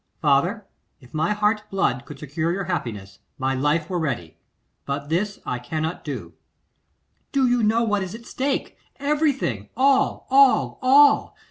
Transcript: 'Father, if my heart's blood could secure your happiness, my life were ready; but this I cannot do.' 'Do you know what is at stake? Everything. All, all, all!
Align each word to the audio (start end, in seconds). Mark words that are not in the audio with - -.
'Father, 0.19 0.65
if 0.99 1.13
my 1.13 1.31
heart's 1.31 1.61
blood 1.69 2.05
could 2.07 2.17
secure 2.17 2.51
your 2.51 2.63
happiness, 2.63 3.19
my 3.37 3.53
life 3.53 3.87
were 3.87 3.99
ready; 3.99 4.35
but 4.87 5.09
this 5.09 5.39
I 5.45 5.59
cannot 5.59 6.03
do.' 6.03 6.33
'Do 7.31 7.47
you 7.47 7.61
know 7.61 7.83
what 7.83 8.01
is 8.01 8.15
at 8.15 8.25
stake? 8.25 8.77
Everything. 8.99 9.69
All, 9.77 10.25
all, 10.31 10.79
all! 10.81 11.35